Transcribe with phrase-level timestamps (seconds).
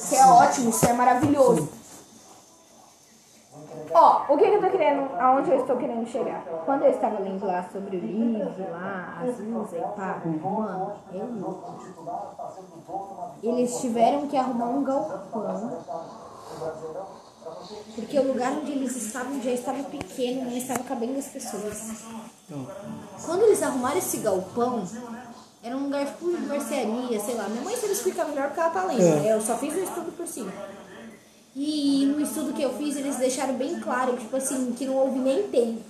[0.00, 1.68] Isso é ótimo, isso é maravilhoso.
[3.92, 6.42] Ó, o que, que eu tô querendo, aonde eu estou querendo chegar?
[6.64, 10.92] Quando eu estava lendo lá sobre o livro, lá, Azusa e pá, mano,
[11.40, 11.74] louco.
[13.42, 15.82] Eles tiveram que arrumar um galpão,
[17.94, 22.04] porque o lugar onde eles estavam já estava pequeno, não estava cabendo as pessoas.
[23.26, 24.84] Quando eles arrumaram esse galpão,
[25.62, 27.48] era um lugar tipo de mercearia, sei lá.
[27.48, 29.26] Minha mãe sabe explicar melhor porque ela tá lendo.
[29.26, 29.32] É.
[29.34, 30.52] Eu só fiz um estudo por cima.
[31.54, 35.18] E no estudo que eu fiz, eles deixaram bem claro, tipo assim, que não houve
[35.18, 35.80] nem tempo.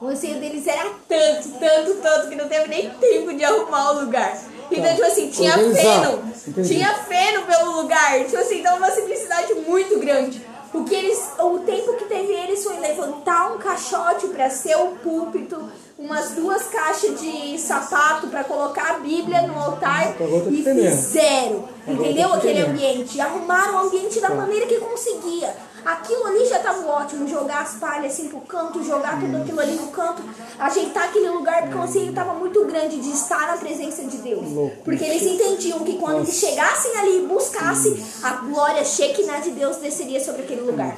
[0.00, 4.00] O anseio deles era tanto, tanto, tanto, que não teve nem tempo de arrumar o
[4.04, 4.38] lugar.
[4.70, 5.82] Então, tipo assim, tinha Organizar.
[5.82, 6.32] feno.
[6.48, 6.68] Entendi.
[6.68, 8.24] Tinha feno pelo lugar.
[8.24, 10.44] Tipo assim, então uma simplicidade muito grande.
[10.74, 14.88] O que eles, o tempo que teve eles foi levantar um caixote para ser o
[14.96, 15.70] púlpito,
[16.06, 20.62] umas duas caixas de sapato para colocar a Bíblia no altar Agora eu tô e
[20.62, 22.32] fizeram, entendeu?
[22.32, 25.52] Aquele ambiente, arrumaram o ambiente da maneira que conseguia.
[25.84, 29.74] Aquilo ali já tava ótimo, jogar as palhas assim pro canto, jogar tudo aquilo ali
[29.74, 30.22] no canto,
[30.58, 34.46] ajeitar aquele lugar, porque o anseio tava muito grande de estar na presença de Deus.
[34.84, 39.76] Porque eles entendiam que quando eles chegassem ali e buscassem, a glória Shekinah de Deus
[39.76, 40.96] desceria sobre aquele lugar.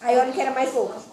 [0.00, 1.09] Aí olha o que era mais louco.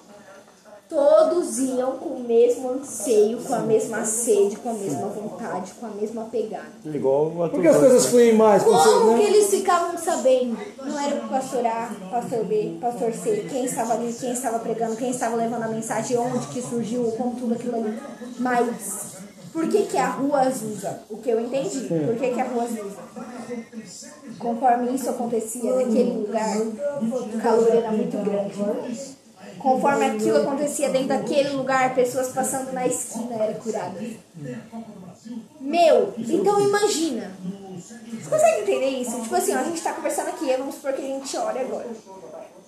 [0.90, 5.86] Todos iam com o mesmo anseio, com a mesma sede, com a mesma vontade, com
[5.86, 6.68] a mesma pegada.
[6.86, 8.64] Igual Por que as coisas fluem mais?
[8.64, 9.18] você- Como né?
[9.20, 10.58] que eles ficavam sabendo?
[10.78, 14.96] Não era o pastor A, pastor B, pastor C, quem estava ali, quem estava pregando,
[14.96, 18.00] quem estava levando a mensagem, onde que surgiu, como tudo aquilo ali.
[18.40, 19.18] Mas
[19.52, 21.02] por que, que a rua Azusa?
[21.10, 23.08] O que eu entendi, por que, que a rua Azusa?
[24.40, 29.17] Conforme isso acontecia naquele lugar, o calor era muito grande.
[29.60, 34.04] Conforme aquilo acontecia dentro daquele lugar, pessoas passando na esquina eram curadas.
[35.60, 37.32] Meu, então imagina.
[37.78, 39.22] Você consegue entender isso?
[39.22, 41.88] Tipo assim, ó, a gente tá conversando aqui, vamos supor que a gente olha agora.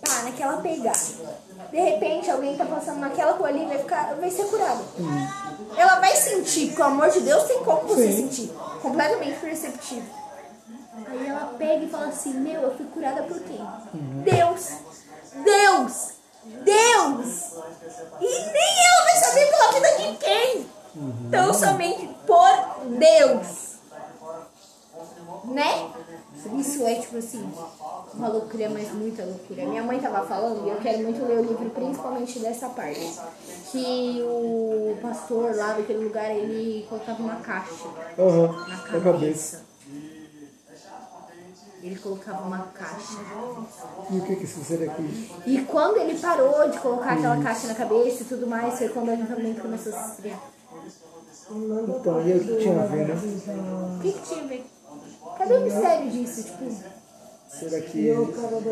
[0.01, 0.97] Tá, naquela pegada.
[1.71, 4.83] De repente, alguém tá passando naquela rua ali e vai, ficar, vai ser curado.
[5.75, 8.29] Ela vai sentir, pelo amor de Deus, tem como você Sim.
[8.29, 8.53] sentir.
[8.81, 10.19] Completamente perceptível.
[11.05, 13.59] Aí ela pega e fala assim, meu, eu fui curada por quem?
[14.23, 14.69] Deus!
[15.43, 16.18] Deus!
[16.43, 17.53] Deus!
[18.19, 20.69] E nem ela vai saber pela vida de quem!
[21.27, 23.69] Então somente por Deus!
[25.45, 25.89] Né?
[26.57, 27.51] Isso é tipo assim,
[28.13, 29.65] uma loucura, mas muita loucura.
[29.65, 33.19] Minha mãe tava falando, e eu quero muito ler o livro, principalmente dessa parte.
[33.71, 39.68] Que o pastor lá daquele lugar, ele colocava uma caixa na na cabeça.
[41.81, 43.19] Ele colocava uma caixa.
[44.11, 45.31] E o que que isso seria aqui?
[45.45, 49.07] E quando ele parou de colocar aquela caixa na cabeça e tudo mais, foi quando
[49.07, 50.39] o avivamento começou a se esfriar.
[51.51, 53.15] Então, e aí o que tinha a ver, né?
[53.15, 54.65] O que, que tinha a ver?
[55.37, 56.43] Cadê o mistério disso?
[56.43, 56.65] Tipo,
[57.49, 58.09] Será que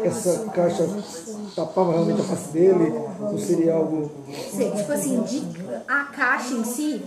[0.03, 0.87] essa caixa
[1.55, 2.93] tapava realmente a face dele?
[3.19, 4.11] Ou seria algo.
[4.77, 5.43] tipo assim, de,
[5.87, 7.03] a caixa em si,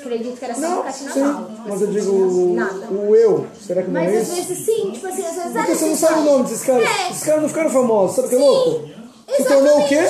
[0.00, 0.82] acredito que era só Não.
[0.92, 2.86] Tipo mas eu assim, digo o, Nada.
[2.92, 3.46] o eu.
[3.60, 4.36] Será que não Mas é às isso?
[4.36, 6.88] vezes sim, tipo assim, às vezes Porque você não sabe o nome desses caras.
[6.88, 7.10] É.
[7.10, 8.88] Esses caras não ficaram famosos, sabe o que é louco?
[9.36, 10.08] Se tornou o quê?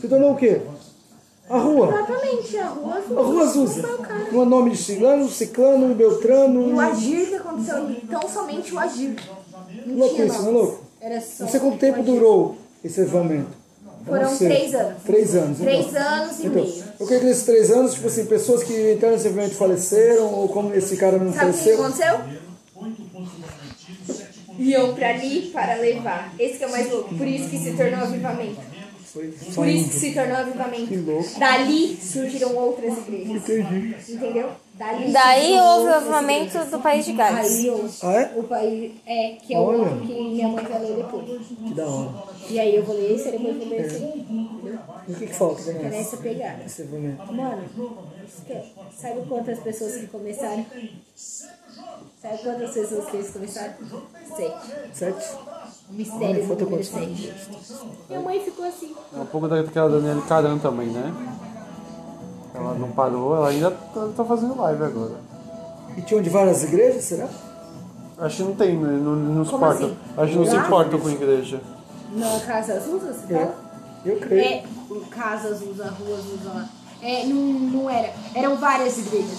[0.00, 0.60] Se tornou o quê?
[1.50, 1.88] A rua.
[1.88, 3.18] Exatamente, a rua azul.
[3.18, 3.82] A rua Azusa.
[4.32, 6.80] Não é nome de ciclano, ciclano, E o beltrano.
[6.80, 9.16] agir que aconteceu ali, tão somente o agir.
[9.86, 10.80] Não Louco tinha isso, não é louco?
[11.00, 13.50] Era só Não sei quanto tempo durou esse avivamento.
[14.06, 14.48] Foram sei.
[14.48, 15.02] três anos.
[15.04, 15.58] Três anos.
[15.58, 16.02] Três então.
[16.02, 16.84] anos e Então, meio.
[17.00, 20.48] eu creio que nesses três anos, tipo assim, pessoas que entraram nesse evento faleceram, ou
[20.48, 21.84] como esse cara não Sabe o que faleceu.
[21.84, 22.20] aconteceu?
[24.58, 26.34] Iam pra ali para levar.
[26.38, 27.14] Esse que é o mais louco.
[27.14, 28.60] Por isso que se tornou avivamento.
[29.54, 30.86] Por isso que se tornou avivamento.
[30.86, 31.38] Que louco.
[31.38, 33.30] Dali surgiram outras igrejas.
[33.48, 33.96] Entendi.
[34.08, 34.50] Entendeu?
[34.74, 35.02] Daí
[35.42, 37.58] surgiram houve o avivamento do país de Gales.
[37.58, 37.94] Aí houve.
[38.02, 38.32] Ah, é?
[38.36, 40.00] O país é, que é o Olha.
[40.00, 41.24] que minha mãe vai ler depois.
[41.46, 42.10] Que da hora.
[42.48, 44.02] E aí eu vou ler esse, aí depois vou ler esse.
[44.02, 45.92] E o que, que falta pra É nós?
[45.92, 46.64] nessa pegada.
[46.64, 47.32] Esse avivamento.
[47.32, 47.62] Mano,
[48.48, 48.64] é-
[48.96, 50.64] sabe quantas pessoas que começaram?
[51.14, 53.74] Sabe quantas pessoas que eles começaram?
[54.36, 54.56] Sete.
[54.94, 55.26] Sete?
[55.90, 57.32] Mistério número sete.
[58.08, 58.94] Minha mãe ficou assim.
[59.14, 61.12] É um pouco daquela Daniela Caran também, né?
[62.54, 65.14] Ela não parou, ela ainda tá, tá fazendo live agora.
[65.96, 67.28] E tinham de várias igrejas, será?
[68.18, 68.88] Acho que não tem, né?
[69.02, 69.84] Não, não se Como importa.
[69.86, 69.96] assim?
[70.16, 70.66] Acho que não se Lá?
[70.66, 71.60] importa com igreja.
[72.12, 73.38] Na Casa Azul, você É.
[73.38, 73.54] fala?
[74.04, 74.40] Eu creio.
[74.42, 76.68] É, o Casa Azul, a Rua Azul lá.
[77.02, 78.12] É, não, não era.
[78.34, 79.38] Eram várias igrejas.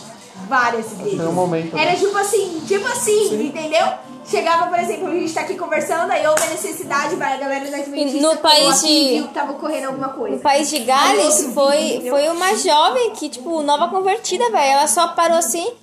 [0.49, 1.19] Várias igrejas.
[1.19, 1.77] Tem um momento.
[1.77, 3.85] Era tipo assim, tipo assim, entendeu?
[4.25, 7.69] Chegava, por exemplo, a gente tá aqui conversando, aí houve a necessidade, vai, a galera
[7.69, 10.35] da Adventista no país de- viu que tava ocorrendo alguma coisa.
[10.37, 14.71] No país de Gales foi, foi uma jovem que, tipo, nova convertida, velho.
[14.73, 15.73] Ela só parou assim.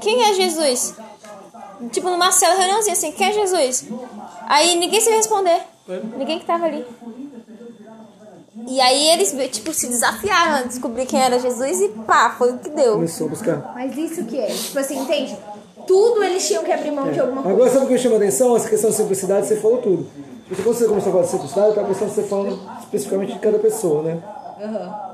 [0.00, 0.94] Quem é Jesus?
[1.90, 3.86] Tipo, numa cela reuniãozinha assim, quem é Jesus?
[4.46, 5.62] Aí ninguém se responder.
[6.18, 6.84] Ninguém que tava ali.
[8.68, 12.58] E aí eles, tipo, se desafiaram a descobrir quem era Jesus e pá, foi o
[12.58, 12.94] que deu.
[12.94, 13.72] Começou a buscar.
[13.74, 15.36] Mas isso que é, tipo assim, entende?
[15.90, 17.56] Tudo eles tinham que abrir mão de alguma coisa.
[17.56, 18.54] Agora, sabe o que me chama a atenção?
[18.54, 20.06] Essa questão de simplicidade, você falou tudo.
[20.48, 23.38] Tipo, quando você começou a falar de simplicidade, eu estava pensando você falando especificamente de
[23.40, 24.22] cada pessoa, né?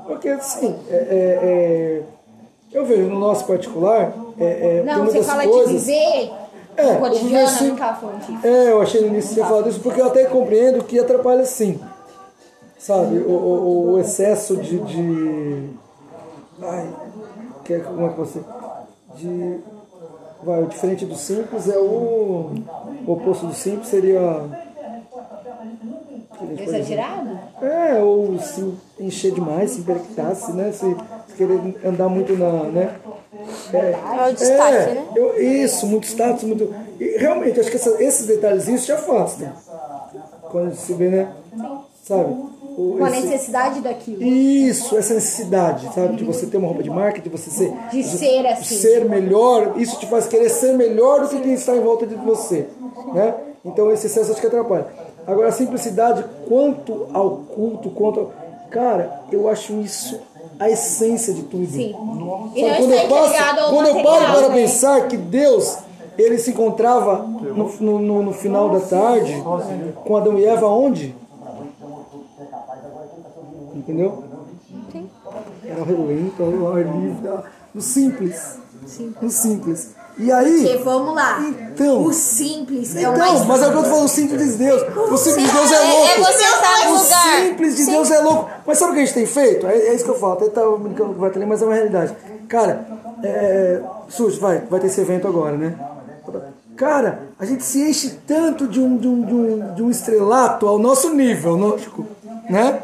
[0.05, 2.03] Porque, assim, é, é, é,
[2.71, 5.87] eu vejo no nosso particular, é, é, Não, você fala de coisas...
[5.87, 6.31] viver
[6.77, 8.47] É, eu falando disso.
[8.47, 11.43] É, eu achei no início que você falar disso, porque eu até compreendo que atrapalha
[11.43, 11.79] sim.
[12.77, 14.77] Sabe, o, o, o excesso de.
[14.77, 15.69] de
[16.61, 16.87] ai,
[17.65, 18.41] que é, como é que você.
[19.15, 19.59] De.
[20.47, 22.53] Vai, o diferente do simples é o.
[23.05, 24.21] O oposto do simples seria.
[26.57, 27.37] Exagerado?
[27.61, 30.71] É, ou se encher demais, se perictasse, né?
[30.71, 30.85] Se,
[31.27, 32.63] se querer andar muito na.
[32.63, 32.95] Né?
[33.73, 35.05] É o destaque, É, né?
[35.17, 36.73] eu- isso, muito status, muito.
[36.97, 39.49] E realmente, acho que essa- esses detalhezinhos te afastam.
[40.49, 41.27] Quando se vê, né?
[42.03, 42.35] Sabe?
[42.77, 44.21] Com a necessidade daquilo.
[44.21, 46.15] Isso, essa necessidade, sabe?
[46.15, 47.73] De você ter uma roupa de marca, de você ser.
[47.91, 48.75] De ser assim.
[48.75, 52.13] Ser melhor, isso te faz querer ser melhor do que quem está em volta de
[52.13, 52.67] você.
[53.15, 53.33] Né?
[53.65, 54.85] Então esse excesso acho que atrapalha.
[55.25, 58.31] Agora a simplicidade quanto ao culto, quanto ao...
[58.69, 60.19] Cara, eu acho isso
[60.59, 61.65] a essência de tudo.
[61.65, 61.93] Sim.
[61.93, 64.55] Sabe, quando eu, passo, quando eu paro para né?
[64.55, 65.79] pensar que Deus
[66.15, 69.43] ele se encontrava no, no, no- no final da tarde
[70.05, 71.15] com Adão e Eva onde?
[73.77, 74.23] Entendeu?
[74.91, 75.09] Sim.
[75.65, 77.29] Era relento, ao ar livre,
[77.73, 78.57] no simples.
[79.21, 79.95] No simples.
[80.17, 80.63] E aí.
[80.63, 81.39] Porque vamos lá.
[81.47, 82.03] Então.
[82.03, 83.45] O simples é o Então, mais.
[83.45, 84.81] mas é o que eu tô falando, o simples de Deus.
[85.11, 86.31] O simples de Deus é É- é louco.
[86.33, 87.39] você estar no o lugar.
[87.47, 87.91] simples de Sim.
[87.91, 88.49] Deus é louco.
[88.65, 89.67] Mas sabe o que a gente tem feito?
[89.67, 90.33] É, é isso que eu falo.
[90.33, 92.15] Até tava brincando com o Vatalha, mas é uma realidade.
[92.47, 92.87] Cara,
[93.23, 93.81] é.
[94.09, 95.75] Sus, vai, vai ter esse evento agora, né?
[96.75, 100.67] Cara, a gente se enche tanto de um, de um, de um, de um estrelato
[100.67, 102.05] ao nosso nível, lógico,
[102.49, 102.81] né?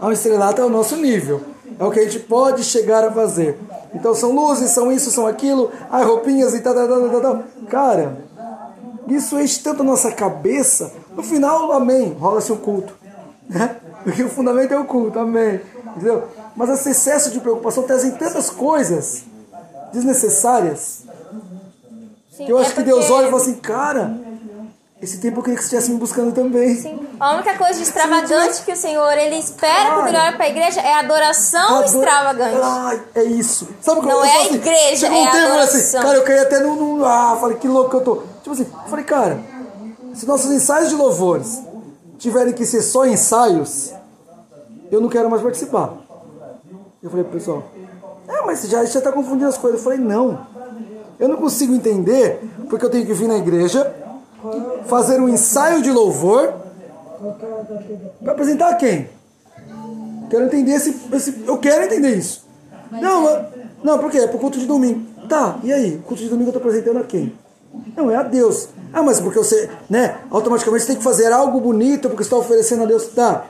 [0.00, 1.42] Ao estrelato ao nosso nível.
[1.78, 3.58] É o que a gente pode chegar a fazer.
[3.94, 7.44] Então são luzes, são isso, são aquilo, ai, roupinhas e tal, tal, tal, tal, tal.
[7.68, 8.18] Cara,
[9.08, 10.92] isso enche tanto a nossa cabeça.
[11.14, 12.94] No final, amém, rola-se um culto.
[13.48, 13.76] Né?
[14.04, 15.60] Porque o fundamento é o culto, amém.
[15.96, 16.24] Entendeu?
[16.54, 19.24] Mas esse excesso de preocupação trazem tantas coisas
[19.92, 21.04] desnecessárias
[22.30, 24.18] Sim, que eu acho é que Deus olha e fala assim, cara,
[25.00, 26.76] esse tempo eu queria que você estivesse me buscando também.
[26.76, 27.05] Sim.
[27.18, 30.80] A única coisa de extravagante que o Senhor ele espera quando ele olha pra igreja
[30.80, 32.58] é adoração Ador- extravagante.
[32.62, 33.66] Ai, é isso.
[33.80, 35.46] Sabe o que Não eu é a assim, igreja, um é a tempo assim,
[35.78, 36.02] adoração.
[36.02, 37.04] cara, eu caí até no, no.
[37.04, 38.16] Ah, falei, que louco que eu tô.
[38.42, 39.38] Tipo assim, falei, cara,
[40.14, 41.62] se nossos ensaios de louvores
[42.18, 43.92] tiverem que ser só ensaios,
[44.90, 45.94] eu não quero mais participar.
[47.02, 47.62] Eu falei pessoal,
[48.28, 49.78] é, mas você já, já tá confundindo as coisas.
[49.80, 50.46] Eu falei, não.
[51.18, 53.90] Eu não consigo entender, porque eu tenho que vir na igreja,
[54.86, 56.52] fazer um ensaio de louvor,
[58.22, 59.08] para apresentar a quem?
[60.30, 62.44] Quero entender esse, esse- Eu quero entender isso.
[62.90, 63.44] não, mas-
[63.82, 64.18] não, por quê?
[64.18, 65.02] É pro culto de domingo.
[65.28, 65.96] Tá, e aí?
[65.96, 67.32] O culto de domingo eu tô apresentando a quem?
[67.96, 68.68] Não, é a Deus.
[68.92, 72.36] Ah, mas porque você, né, automaticamente você tem que fazer algo bonito porque você está
[72.36, 73.06] oferecendo a Deus.
[73.08, 73.44] Tá.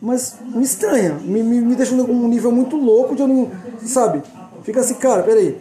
[0.00, 3.50] Mas me estranha, me, me, me deixa num nível muito louco de eu não.
[3.84, 4.22] Sabe?
[4.62, 5.58] Fica assim, cara, peraí.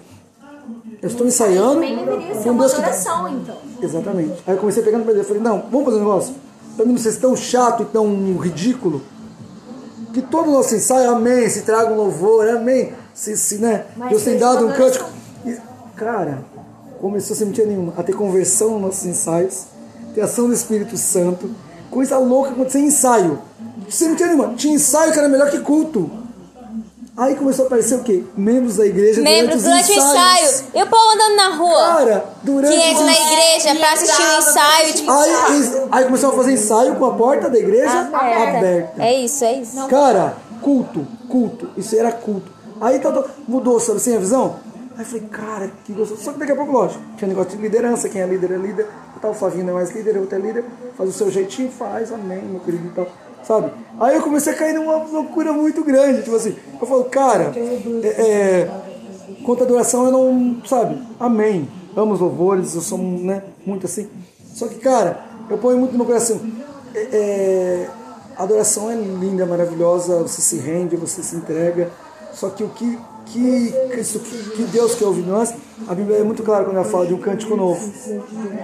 [1.02, 1.74] Eu estou ensaiando.
[1.76, 3.56] Também deveria ser uma Deus que adoração, então.
[3.82, 4.34] Exatamente.
[4.48, 5.22] Aí eu comecei pegando pra ele.
[5.22, 6.36] Eu falei, não, vamos fazer um negócio.
[6.84, 9.02] Mim não ser tão chato e tão ridículo.
[10.14, 12.94] Que todo o nosso ensaio, amém, se traga um louvor, amém.
[13.14, 15.10] Se, se né, Mas Deus tem dado um cântico.
[15.46, 15.58] E,
[15.96, 16.44] cara,
[17.00, 19.66] começou sem mentira nenhuma a ter conversão nos nossos ensaios,
[20.14, 21.50] ter ação do Espírito Santo,
[21.90, 23.40] coisa louca acontecer em ensaio.
[23.90, 24.54] Sem mentira nenhuma.
[24.56, 26.10] Tinha ensaio que era melhor que culto.
[27.18, 28.24] Aí começou a aparecer o quê?
[28.36, 30.64] Membros da igreja Membros durante durante o ensaio.
[30.74, 31.98] E o povo andando na rua.
[31.98, 34.94] Cara, durante que entra os na igreja pra assistir o ensaio.
[34.94, 38.58] Tipo, Aí, aí começou a fazer ensaio com a porta da igreja aberta.
[38.58, 39.04] aberta.
[39.04, 39.88] É isso, é isso.
[39.88, 42.52] Cara, culto, culto, isso era culto.
[42.82, 44.58] Aí tá, mudou, sabe assim, a visão?
[44.98, 46.22] Aí eu falei, cara, que gostoso.
[46.22, 48.88] Só que daqui a pouco, lógico, tinha negócio de liderança, quem é líder é líder.
[49.22, 50.66] Tá, o Flavinho não é mais líder, outro é líder.
[50.98, 53.08] Faz o seu jeitinho, faz, amém, meu querido e tal.
[53.48, 53.72] Sabe?
[54.00, 56.24] Aí eu comecei a cair numa loucura muito grande.
[56.24, 57.54] Tipo assim, eu falo, cara,
[58.04, 58.72] é, é,
[59.44, 61.00] quanto à adoração eu não, sabe?
[61.20, 61.68] Amém.
[61.96, 64.10] Amo os louvores, eu sou né, muito assim.
[64.54, 66.42] Só que, cara, eu ponho muito no meu coração.
[66.94, 67.90] É, é,
[68.36, 71.90] a adoração é linda, é maravilhosa, você se rende, você se entrega.
[72.34, 75.54] Só que o que, que, Cristo, que, Deus quer ouvir nós,
[75.88, 77.80] a Bíblia é muito clara quando ela fala de um cântico novo.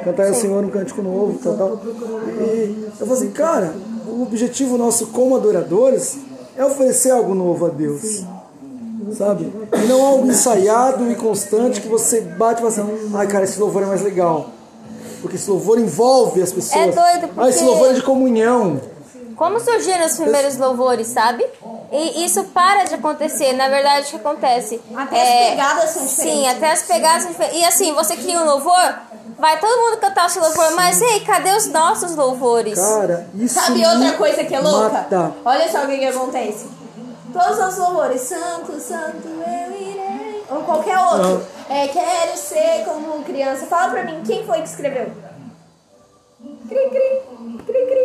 [0.03, 1.81] Cantar ao Senhor um cântico novo, tal, tal.
[1.85, 3.73] E eu falo assim, cara,
[4.07, 6.17] o objetivo nosso como adoradores
[6.57, 8.23] é oferecer algo novo a Deus
[9.17, 9.51] sabe?
[9.73, 13.59] E não algo ensaiado e constante que você bate e fala assim, ai cara, esse
[13.59, 14.49] louvor é mais legal.
[15.21, 16.79] Porque esse louvor envolve as pessoas.
[16.81, 18.79] É doido, Ah, esse porque- louvor é de comunhão.
[19.35, 21.43] Como surgiram os primeiros louvores, sabe?
[21.91, 23.53] E isso para de acontecer.
[23.53, 24.79] Na verdade, o que acontece?
[24.95, 26.49] Até é- as pegadas são Sim, diferentes.
[26.57, 27.59] até as pegadas são diferentes.
[27.59, 28.95] E assim, você cria um louvor,
[29.41, 32.79] vai todo mundo cantar o seu louvor, mas ei, cadê os nossos louvores?
[32.79, 34.89] Cara, isso Sabe outra coisa que é louca?
[34.89, 35.33] Mata.
[35.43, 36.69] Olha só o que, que acontece.
[37.33, 40.43] Todos os louvores, santo, santo, eu irei.
[40.47, 41.43] Ou qualquer outro.
[41.67, 43.65] É, quero ser como criança.
[43.65, 45.11] Fala pra mim, quem foi que escreveu?
[46.67, 47.21] Cri, cri,
[47.65, 48.00] cri, cri.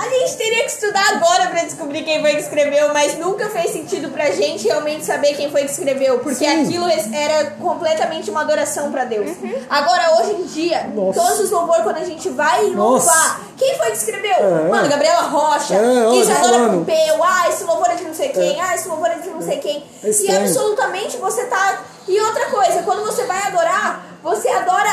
[0.00, 3.70] A gente teria que estudar agora pra descobrir quem foi que escreveu, mas nunca fez
[3.70, 6.62] sentido pra gente realmente saber quem foi que escreveu, porque Sim.
[6.64, 9.28] aquilo era completamente uma adoração pra Deus.
[9.68, 11.20] Agora, hoje em dia, Nossa.
[11.20, 14.32] todos os louvores, quando a gente vai louvar, quem foi que escreveu?
[14.36, 14.68] É.
[14.70, 16.78] Mano, Gabriela Rocha, É, olha, Isadora fulano.
[16.78, 19.42] Pompeu, ah, esse louvor é de não sei quem, ah, esse louvor é de não
[19.42, 19.84] sei quem.
[20.02, 21.82] É e absolutamente você tá.
[22.08, 24.88] E outra coisa, quando você vai adorar, você adora.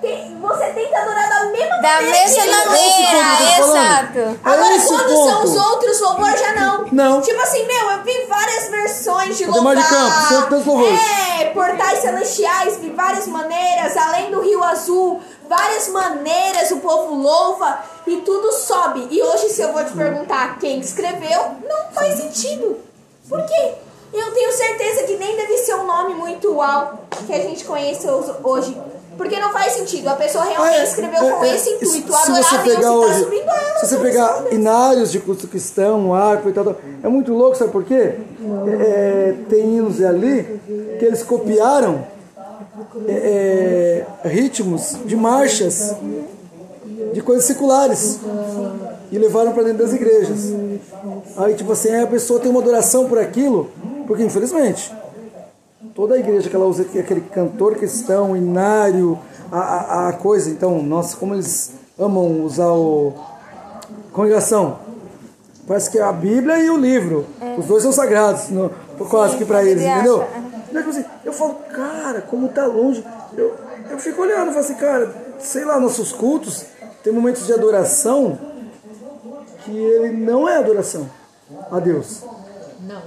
[0.00, 1.28] te- Você tenta adorar
[1.86, 3.58] da mesma maneira.
[3.58, 4.40] exato.
[4.44, 5.30] Agora, É esse quando ponto.
[5.30, 6.86] são os outros louvores, já não.
[6.92, 7.20] Não.
[7.22, 9.76] Tipo assim, meu, eu vi várias versões de louvar.
[9.76, 11.00] de Campos, são tantos louvores.
[11.40, 13.96] É, portais celestiais, vi várias maneiras.
[13.96, 19.06] Além do Rio Azul, várias maneiras o povo louva e tudo sobe.
[19.10, 22.78] E hoje, se eu vou te perguntar quem escreveu, não faz sentido.
[23.28, 23.72] Por quê?
[24.12, 28.06] Eu tenho certeza que nem deve ser um nome muito uau que a gente conhece
[28.08, 28.76] ho- hoje.
[29.16, 30.08] Porque não faz sentido.
[30.08, 32.12] A pessoa realmente É, escreveu é, com é, esse intuito.
[32.12, 33.78] se adorar você pegar tá hoje, subindo ela.
[33.80, 37.72] se você pegar inários de culto cristão, harpa e tal, tal, é muito louco, sabe
[37.72, 38.14] por quê?
[38.80, 40.60] É, tem hinos ali
[40.98, 42.06] que eles copiaram
[43.08, 45.94] é, é, ritmos de marchas
[47.12, 48.18] de coisas seculares
[49.10, 50.52] e levaram para dentro das igrejas.
[51.36, 53.70] Aí, tipo assim, a pessoa tem uma adoração por aquilo,
[54.06, 54.92] porque infelizmente
[55.96, 59.18] toda a igreja que ela usa que é aquele cantor cristão, inário,
[59.50, 60.50] a, a, a coisa.
[60.50, 63.14] Então, nossa, como eles amam usar o
[64.12, 64.78] congregação.
[65.66, 67.24] Parece que é a Bíblia e o livro.
[67.58, 68.70] Os dois são sagrados, no,
[69.08, 70.22] quase que para eles, ele entendeu?
[70.22, 70.30] acha.
[70.68, 73.02] Então, tipo assim, eu falo, cara, como tá longe.
[73.36, 73.54] Eu,
[73.90, 76.66] eu fico olhando e falo assim, cara, sei lá, nossos cultos
[77.02, 78.38] tem momentos de adoração
[79.64, 81.08] que ele não é adoração
[81.70, 82.22] a Deus.
[82.86, 83.02] Não.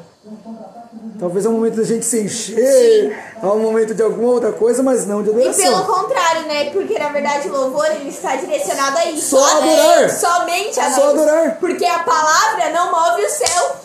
[1.19, 4.81] Talvez é um momento da gente se encher, é um momento de alguma outra coisa,
[4.81, 5.63] mas não de E adoração.
[5.65, 6.69] pelo contrário, né?
[6.71, 9.35] Porque na verdade o louvor ele está direcionado a isso.
[9.37, 9.97] Só a adorar.
[9.99, 11.57] Deus, somente a Só adorar.
[11.59, 13.75] Porque a palavra não move o céu.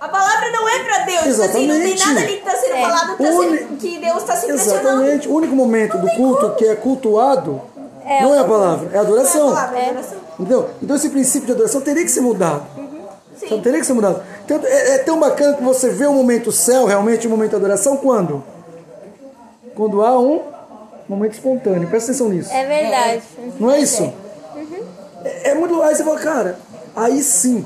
[0.00, 1.22] A palavra não é pra Deus.
[1.36, 2.06] Tipo Assim, não tem Exatamente.
[2.06, 2.82] nada ali que está sendo É.
[2.82, 4.86] falado que, tá Uni- sendo- que Deus está se impressionando.
[4.88, 5.28] Exatamente.
[5.28, 7.60] O único momento do culto que é cultuado
[8.04, 9.48] É não é a o- palavra, é a Não é a adoração.
[9.48, 10.18] palavra, é adoração.
[10.38, 10.70] Entendeu?
[10.82, 12.62] Então esse princípio de adoração teria que ser mudado.
[13.38, 13.46] Sim.
[13.46, 14.22] Então, teria que ser mudado.
[14.48, 17.96] É, é tão bacana que você vê o momento céu, realmente, o momento de adoração,
[17.96, 18.42] quando?
[19.74, 20.40] Quando há um
[21.08, 21.88] momento espontâneo.
[21.88, 22.52] Presta atenção nisso.
[22.52, 23.22] É verdade.
[23.58, 24.12] Não é isso?
[25.24, 25.82] É, é muito.
[25.82, 26.58] Aí você fala, cara,
[26.94, 27.64] aí sim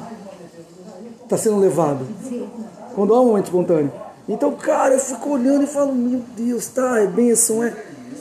[1.23, 2.07] está sendo levado.
[2.95, 3.93] Quando há um momento espontâneo.
[4.29, 7.75] Então, cara, eu fico olhando e falo, meu Deus, tá, é bênção, é.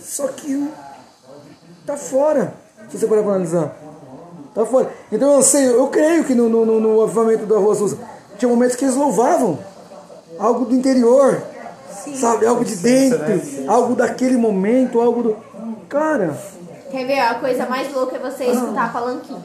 [0.04, 0.70] Só que
[1.86, 2.54] tá fora.
[2.90, 3.76] Se você parar pra analisar.
[4.54, 4.92] Tá fora.
[5.12, 7.98] Então eu sei, eu creio que no, no, no, no avivamento da Rua Azusa
[8.40, 9.60] tinha momentos que eles louvavam.
[10.40, 11.44] Algo do interior.
[12.16, 12.46] Sabe?
[12.48, 13.20] Algo de dentro.
[13.68, 15.38] Algo daquele momento, algo do.
[15.90, 16.38] Cara,
[16.90, 17.20] Quer ver?
[17.20, 19.44] A coisa mais louca é você escutar palanquinho.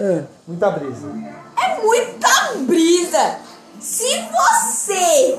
[0.00, 0.22] é.
[0.46, 1.08] Muita brisa.
[1.56, 2.28] É muita
[2.66, 3.36] brisa.
[3.80, 5.38] Se você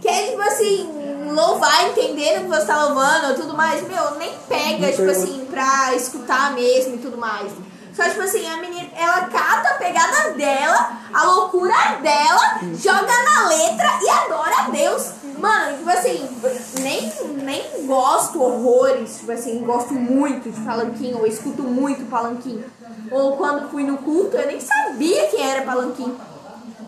[0.00, 0.88] quer, tipo assim,
[1.32, 5.94] louvar, entendendo que você tá louvando tudo mais, meu, nem pega, Não tipo assim, pra
[5.94, 7.52] escutar mesmo e tudo mais.
[8.00, 13.48] Só, tipo assim, a menina, ela cata a pegada dela, a loucura dela, joga na
[13.48, 15.10] letra e adora a Deus.
[15.38, 16.28] Mano, tipo assim,
[16.80, 17.12] nem,
[17.44, 22.64] nem gosto horrores, tipo assim, gosto muito de palanquinho, ou escuto muito palanquinho.
[23.10, 26.18] Ou quando fui no culto, eu nem sabia quem era palanquinho.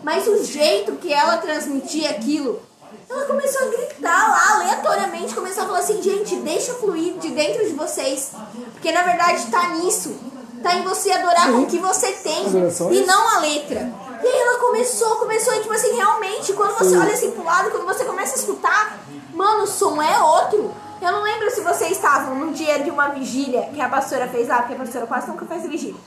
[0.01, 2.59] Mas o jeito que ela transmitia aquilo,
[3.07, 7.63] ela começou a gritar lá aleatoriamente, começou a falar assim, gente, deixa fluir de dentro
[7.67, 8.31] de vocês.
[8.73, 10.32] Porque na verdade tá nisso.
[10.63, 12.45] Tá em você adorar com o que você tem
[12.91, 13.91] e não a letra.
[14.23, 17.69] E aí ela começou, começou, e tipo assim, realmente, quando você olha assim pro lado,
[17.69, 18.97] quando você começa a escutar,
[19.33, 20.73] mano, o som é outro.
[21.01, 24.47] Eu não lembro se vocês estavam num dia de uma vigília que a pastora fez
[24.47, 25.99] lá, porque a pastora quase nunca faz vigília.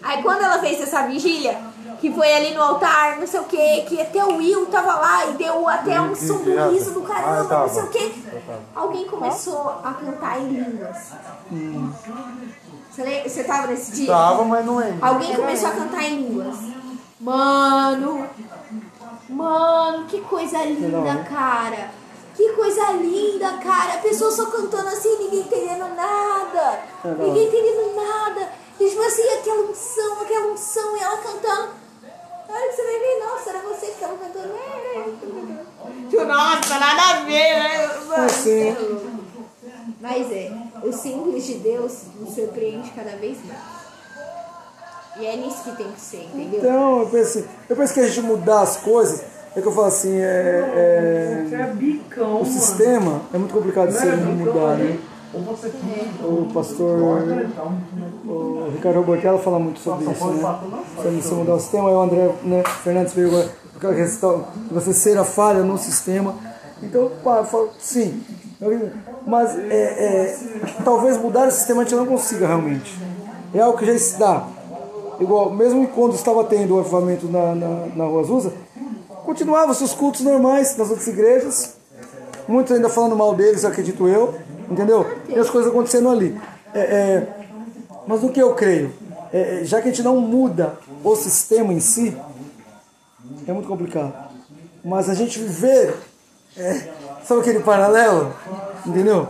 [0.00, 1.58] Aí quando ela fez essa vigília,
[2.00, 5.26] que foi ali no altar, não sei o que, que até o Will tava lá
[5.26, 7.66] e deu até um som do riso do Ah, caramba, tava.
[7.66, 8.24] não sei o que.
[8.76, 10.96] Alguém começou a cantar em línguas.
[11.50, 11.94] Lembra?
[13.24, 14.06] Você tava nesse dia?
[14.08, 15.04] Tava, mas não lembro.
[15.04, 16.56] Alguém começou a cantar em línguas.
[17.20, 18.28] Mano,
[19.28, 21.90] mano, que coisa linda, cara.
[22.34, 23.94] Que coisa linda, cara.
[23.94, 26.80] A pessoa só cantando assim, ninguém entendendo nada.
[27.04, 28.48] É, ninguém entendendo nada.
[28.80, 31.70] E tipo assim, aquela unção, aquela unção, e ela cantando.
[32.46, 34.54] Que você vai ver, nossa, era você que estava cantando.
[34.54, 35.04] É, é.
[36.08, 37.86] Tipo, nossa, nada a ver, né?
[38.06, 39.08] Mano, é.
[40.00, 40.52] Mas é,
[40.82, 43.78] o simples de Deus nos surpreende cada vez mais.
[45.18, 46.60] E é nisso que tem que ser, entendeu?
[46.60, 49.22] Então, eu penso, eu penso que a gente mudar as coisas,
[49.56, 52.46] é que eu falo assim, é, é- é bicão, o mano.
[52.46, 54.84] sistema é muito complicado de ser é mudar, né?
[54.84, 55.00] ali.
[55.34, 55.68] Ou você
[56.22, 56.98] O pastor
[58.26, 60.58] o Ricardo Bortella fala muito sobre isso, né?
[60.96, 64.44] Sobre você mudar o sistema, aí o André né, Fernandes veio agora com aquela questão
[64.68, 66.34] de você ser a falha no sistema.
[66.82, 68.22] Então, pá, eu falo, sim.
[69.26, 70.38] Mas é, é,
[70.84, 72.92] talvez mudar o sistema a gente não consiga realmente.
[73.54, 74.48] É algo que já está.
[75.20, 78.52] Igual, mesmo quando estava tendo o avivamento na, na, na Rua Azusa,
[79.24, 81.76] continuavam seus cultos normais nas outras igrejas.
[82.46, 84.34] Muitos ainda falando mal deles, acredito eu.
[84.70, 85.06] Entendeu?
[85.28, 86.38] E as coisas acontecendo ali.
[86.74, 87.28] É, é,
[88.06, 88.92] mas no que eu creio,
[89.32, 92.16] é, é, já que a gente não muda o sistema em si,
[93.46, 94.12] é muito complicado.
[94.84, 95.94] Mas a gente viver,
[96.56, 96.88] é,
[97.24, 98.32] sabe aquele paralelo?
[98.86, 99.28] Entendeu?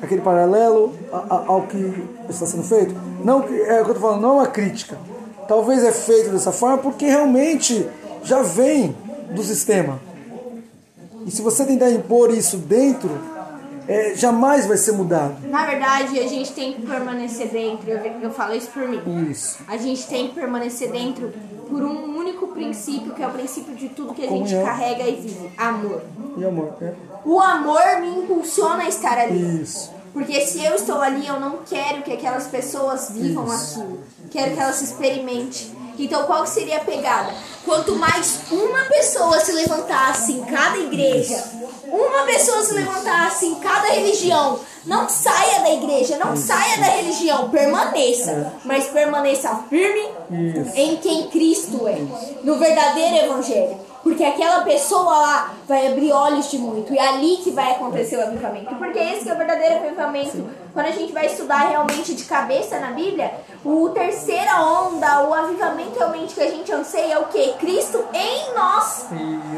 [0.00, 2.94] Aquele paralelo ao que está sendo feito.
[3.24, 4.98] Não é o que eu estou falando, não é uma crítica.
[5.46, 7.88] Talvez é feito dessa forma porque realmente
[8.22, 8.96] já vem
[9.30, 10.00] do sistema.
[11.26, 13.10] E se você tentar impor isso dentro,
[13.88, 15.36] é, jamais vai ser mudado.
[15.48, 17.90] Na verdade, a gente tem que permanecer dentro.
[17.90, 19.00] Eu, eu falo isso por mim.
[19.30, 19.58] Isso.
[19.66, 21.32] A gente tem que permanecer dentro
[21.68, 24.64] por um único princípio, que é o princípio de tudo que a gente Comunhão.
[24.64, 26.02] carrega e vive: amor.
[26.36, 26.94] E amor, né?
[27.24, 29.62] O amor me impulsiona a estar ali.
[29.62, 29.90] Isso.
[30.12, 34.00] Porque se eu estou ali, eu não quero que aquelas pessoas vivam aquilo.
[34.30, 35.81] Quero que elas experimentem.
[35.98, 37.32] Então, qual seria a pegada?
[37.64, 41.42] Quanto mais uma pessoa se levantasse em cada igreja,
[41.86, 47.50] uma pessoa se levantasse em cada religião, não saia da igreja, não saia da religião,
[47.50, 50.08] permaneça, mas permaneça firme
[50.74, 51.98] em quem Cristo é,
[52.42, 53.76] no verdadeiro evangelho.
[54.02, 56.92] Porque aquela pessoa lá vai abrir olhos de muito.
[56.92, 58.74] E é ali que vai acontecer o avivamento.
[58.74, 60.44] Porque esse que é o verdadeiro avivamento.
[60.72, 63.32] Quando a gente vai estudar realmente de cabeça na Bíblia,
[63.64, 67.54] o terceira onda, o avivamento realmente que a gente anseia é o quê?
[67.60, 69.06] Cristo em nós.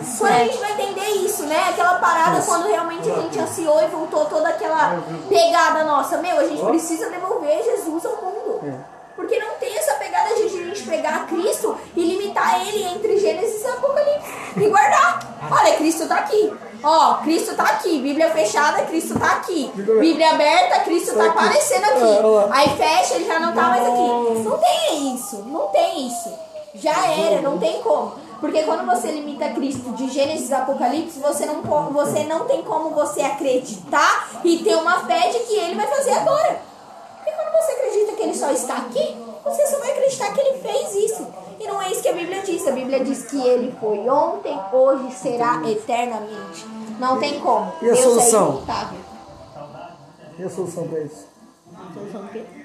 [0.02, 0.18] Isso.
[0.18, 1.68] Quando a gente vai entender isso, né?
[1.70, 6.18] Aquela parada quando realmente a gente ansiou e voltou toda aquela pegada nossa.
[6.18, 8.84] Meu, a gente precisa devolver Jesus ao mundo.
[9.16, 13.62] Porque não tem essa pegada de a gente pegar Cristo e limitar ele entre Gênesis
[13.62, 14.32] e Apocalipse.
[14.56, 15.20] E guardar.
[15.50, 16.50] Olha, Cristo tá aqui.
[16.82, 18.00] Ó, Cristo tá aqui.
[18.00, 19.70] Bíblia fechada, Cristo tá aqui.
[19.74, 22.22] Bíblia aberta, Cristo tá aparecendo É, olha aqui.
[22.26, 22.48] lá.
[22.52, 24.48] Aí fecha, ele já não tá mais aqui.
[24.48, 25.36] Não tem isso.
[25.46, 26.32] Não tem isso.
[26.76, 28.14] Já era, não tem como.
[28.40, 31.60] Porque quando você limita Cristo de Gênesis a Apocalipse, você não,
[31.92, 36.12] você não tem como você acreditar e ter uma fé de que ele vai fazer
[36.12, 36.62] agora.
[37.18, 40.58] Porque quando você acredita que ele só está aqui, você só vai acreditar que ele
[40.60, 41.26] fez isso.
[41.64, 42.66] E não é isso que a Bíblia diz.
[42.68, 46.66] A Bíblia diz que ele foi ontem, hoje será eternamente.
[47.00, 47.72] Não tem como.
[47.80, 48.46] E a Deus solução?
[48.46, 48.98] é imutável.
[50.38, 51.26] E a solução para isso?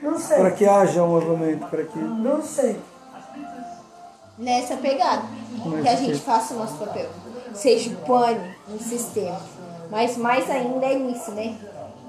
[0.02, 0.52] Não Para sei.
[0.52, 1.98] que haja um movimento, para que.
[1.98, 2.78] Não sei.
[4.38, 5.24] Nessa pegada.
[5.66, 6.26] Mas Que a gente quê?
[6.26, 7.10] faça o nosso papel.
[7.54, 9.40] Seja pane no sistema.
[9.90, 11.56] Mas mais ainda é nisso, né?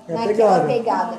[0.08, 0.26] É Naquela
[0.60, 0.66] pegada.
[0.66, 1.18] pegada.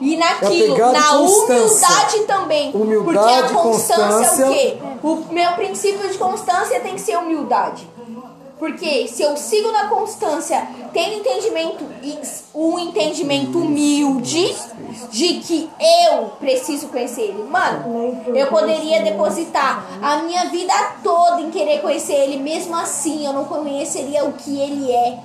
[0.00, 1.88] E naquilo, e na constância.
[1.88, 2.70] humildade também.
[2.74, 4.44] Humildade, porque a constância, constância.
[4.44, 4.78] é o quê?
[5.02, 7.86] O meu princípio de constância tem que ser humildade.
[8.58, 11.82] Porque se eu sigo na constância, tendo entendimento,
[12.54, 14.54] um entendimento humilde
[15.10, 17.42] de que eu preciso conhecer ele.
[17.44, 23.32] Mano, eu poderia depositar a minha vida toda em querer conhecer ele, mesmo assim eu
[23.32, 25.18] não conheceria o que ele é.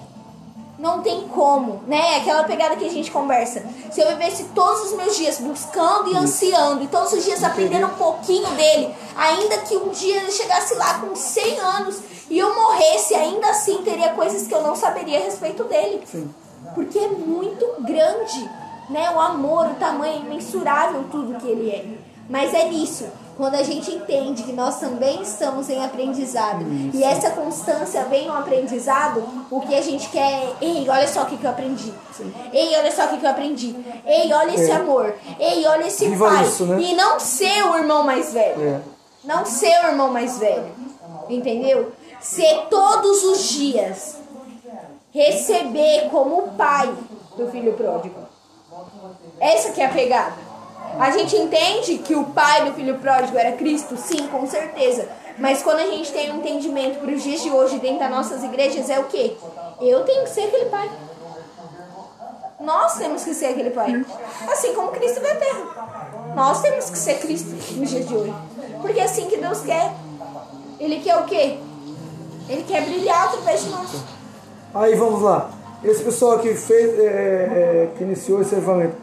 [0.78, 2.18] Não tem como, né?
[2.18, 3.66] Aquela pegada que a gente conversa.
[3.92, 7.88] Se eu vivesse todos os meus dias buscando e ansiando, e todos os dias aprendendo
[7.88, 12.54] um pouquinho dele, ainda que um dia ele chegasse lá com 100 anos e eu
[12.54, 16.04] morresse, ainda assim teria coisas que eu não saberia a respeito dele.
[16.74, 18.50] Porque é muito grande,
[18.90, 19.12] né?
[19.12, 21.86] O amor, o tamanho, é imensurável tudo que ele é.
[22.30, 23.06] Mas é nisso,
[23.38, 28.38] quando a gente entende que nós também estamos em aprendizado e essa constância vem no
[28.38, 31.94] aprendizado, o que a gente quer é, ei, olha só o que, que eu aprendi.
[32.54, 33.76] Ei, olha só o que, que eu aprendi.
[34.06, 34.76] Ei, olha esse É.
[34.76, 35.14] amor.
[35.40, 36.46] Ei, olha esse Viva pai.
[36.46, 36.82] isso, né?
[36.82, 38.62] E não ser o irmão mais velho.
[38.62, 38.82] É.
[39.24, 40.72] Não ser o irmão mais velho.
[41.30, 41.92] Entendeu?
[42.22, 44.18] Ser todos os dias.
[45.14, 46.94] Receber como pai
[47.38, 48.20] do filho pródigo.
[49.40, 50.45] Essa que é a pegada.
[51.00, 55.08] A gente entende que o pai do filho pródigo era Cristo, sim, com certeza.
[55.38, 58.44] Mas quando a gente tem um entendimento para os dias de hoje dentro das nossas
[58.44, 59.36] igrejas, é o quê?
[59.82, 60.90] Eu tenho que ser aquele pai.
[62.60, 64.06] Nós temos que ser aquele pai.
[64.50, 66.34] Assim como Cristo da terra.
[66.36, 68.34] Nós temos que ser Cristo nos dias de hoje.
[68.82, 69.92] Porque é assim que Deus quer.
[70.80, 71.58] Ele quer o quê?
[72.48, 73.90] Ele quer brilhar através de nós.
[74.74, 75.52] Aí vamos lá.
[75.84, 78.96] Esse pessoal que fez, é, é, que iniciou esse avivamento,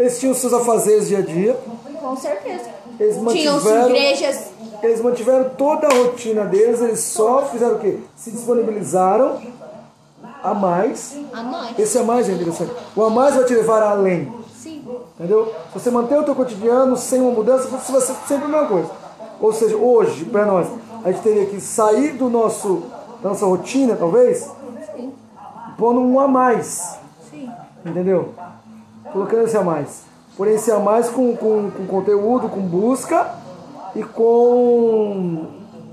[0.00, 1.58] eles tinham seus afazeres dia a dia,
[2.00, 2.70] Com certeza.
[2.98, 4.44] eles Tinham mantiveram, igrejas.
[4.82, 7.98] eles mantiveram toda a rotina deles, eles só fizeram o quê?
[8.16, 9.38] Se disponibilizaram
[10.42, 11.16] a mais.
[11.32, 11.74] A mãe.
[11.78, 12.72] Esse a mais é interessante.
[12.96, 14.32] O a mais vai te levar além.
[14.56, 14.82] Sim.
[15.18, 15.52] Entendeu?
[15.72, 18.66] Se você manter o teu cotidiano sem uma mudança, você vai ser sempre a mesma
[18.66, 18.90] coisa.
[19.38, 20.66] Ou seja, hoje, para nós,
[21.04, 22.82] a gente teria que sair do nosso,
[23.22, 24.50] da nossa rotina, talvez,
[24.96, 25.12] Sim.
[25.78, 26.96] pondo um a mais.
[27.30, 27.50] Sim.
[27.84, 28.34] Entendeu?
[29.12, 30.02] Colocando esse a mais.
[30.36, 33.26] Porém, esse a mais com, com, com conteúdo, com busca
[33.94, 35.46] e com.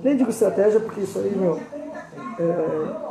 [0.03, 1.59] Nem digo estratégia, porque isso aí, meu.
[2.39, 3.07] É,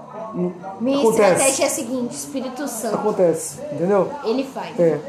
[0.80, 1.22] Minha acontece.
[1.32, 2.94] estratégia é a seguinte: Espírito Santo.
[2.94, 4.10] Acontece, entendeu?
[4.24, 4.78] Ele faz.
[4.78, 5.00] É.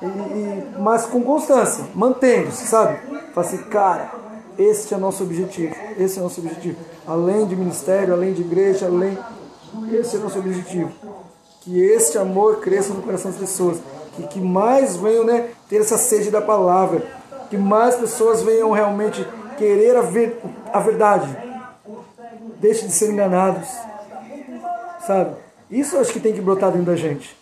[0.00, 2.98] E, e- mas com constância, mantendo-se, sabe?
[3.34, 4.10] Fala assim, cara,
[4.58, 5.74] esse é nosso objetivo.
[5.98, 6.78] Esse é nosso objetivo.
[7.06, 9.16] Além de ministério, além de igreja, além.
[9.92, 10.90] Esse é nosso objetivo.
[11.60, 13.78] Que este amor cresça no coração das pessoas.
[14.18, 17.02] Que, que mais venham né, ter essa sede da palavra.
[17.48, 19.24] Que mais pessoas venham realmente
[19.56, 20.40] querer a, ver,
[20.72, 21.28] a verdade.
[22.58, 23.68] Deixe de ser enganados.
[25.06, 25.36] Sabe?
[25.70, 27.36] Isso eu acho que tem que brotar dentro da gente.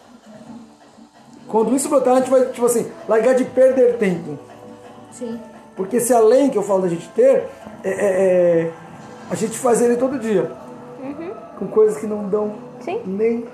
[1.48, 4.38] Quando isso brotar, a gente vai, tipo assim, largar de perder tempo.
[5.12, 5.40] Sim.
[5.74, 7.44] Porque esse além que eu falo da gente ter,
[7.82, 8.72] é, é- é-
[9.30, 10.50] a gente faz ele todo dia.
[11.58, 13.00] Com coisas que não dão Sim.
[13.06, 13.46] nem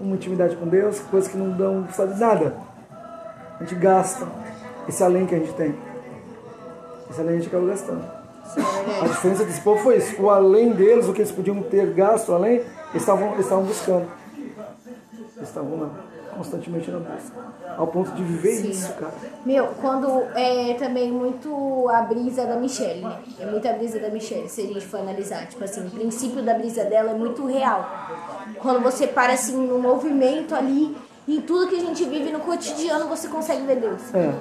[0.00, 2.56] uma intimidade com Deus, coisas que não dão, sabe, nada.
[3.58, 4.26] A gente gasta
[4.88, 5.74] esse além que a gente tem.
[7.10, 8.04] Esse além a gente acaba gastando.
[9.02, 10.20] A diferença desse povo foi isso.
[10.20, 14.08] O além deles, o que eles podiam ter gasto além, eles estavam, eles estavam buscando.
[15.36, 15.90] Eles estavam lá,
[16.40, 17.36] constantemente na busca.
[17.76, 19.12] Ao ponto de viver isso, cara.
[19.44, 23.18] Meu, quando é também muito a brisa da Michelle, né?
[23.38, 25.46] É muito a brisa da Michelle, se a gente for analisar.
[25.46, 27.86] Tipo assim, o princípio da brisa dela é muito real.
[28.58, 30.96] Quando você para assim no movimento ali,
[31.28, 34.14] em tudo que a gente vive no cotidiano, você consegue ver Deus.
[34.14, 34.32] É.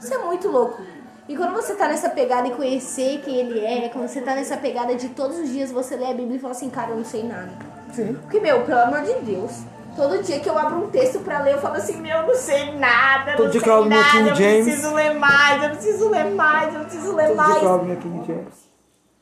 [0.00, 0.80] Isso é muito louco.
[1.28, 4.56] E quando você tá nessa pegada e conhecer quem ele é, quando você tá nessa
[4.56, 7.04] pegada de todos os dias você lê a Bíblia e fala assim, cara, eu não
[7.04, 7.50] sei nada.
[7.92, 8.14] Sim.
[8.14, 9.62] Porque, meu, pelo amor de Deus,
[9.98, 12.34] todo dia que eu abro um texto pra ler, eu falo assim, meu, eu não
[12.34, 14.64] sei nada, Todo não dia sei que eu abro meu nada, King eu James.
[14.64, 17.58] preciso ler mais, eu preciso ler mais, eu preciso ler Todo dia mais.
[17.58, 18.68] que eu abro minha King James.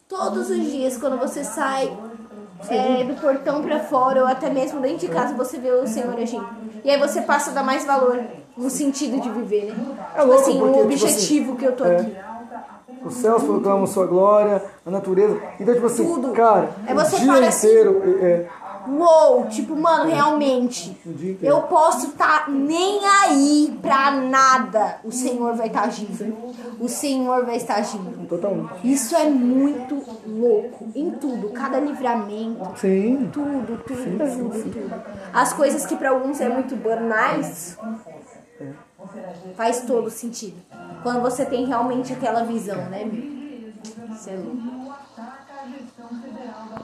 [0.09, 1.97] Todos os dias, quando você sai
[2.69, 6.15] é, do portão pra fora, ou até mesmo dentro de casa, você vê o Senhor
[6.17, 6.47] agindo.
[6.85, 8.23] E aí você passa a dar mais valor
[8.57, 9.75] no sentido de viver, né?
[10.15, 11.97] É tipo louco, assim, porque, o tipo objetivo assim, que eu tô é.
[11.97, 12.17] aqui.
[13.05, 15.41] Os céus proclamam sua glória, a natureza.
[15.61, 16.33] Então, tipo assim, Tudo.
[16.33, 18.03] cara, É o você dia para assim, inteiro.
[18.21, 18.49] É, é,
[18.89, 20.97] Uou, tipo, mano, realmente.
[21.43, 24.99] Eu posso tá nem aí pra nada.
[25.05, 26.55] O Senhor vai estar agindo.
[26.81, 28.27] O Senhor vai estar agindo.
[28.29, 28.71] totalmente.
[28.85, 30.89] Isso é muito louco.
[30.95, 31.51] Em tudo.
[31.51, 32.79] Cada livramento.
[32.79, 33.29] Sim.
[33.33, 35.03] Tudo, tudo, tudo, tudo.
[35.33, 37.79] As coisas que pra alguns é muito banais.
[39.57, 40.57] Faz todo sentido.
[41.03, 43.37] Quando você tem realmente aquela visão, né, meu?
[44.15, 44.86] Isso é louco.